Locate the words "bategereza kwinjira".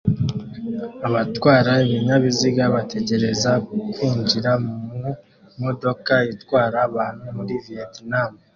2.75-4.51